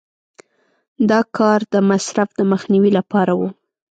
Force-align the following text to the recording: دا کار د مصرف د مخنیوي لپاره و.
دا 1.09 1.19
کار 1.37 1.59
د 1.73 1.75
مصرف 1.89 2.29
د 2.37 2.41
مخنیوي 2.51 2.91
لپاره 2.99 3.33
و. 3.39 3.41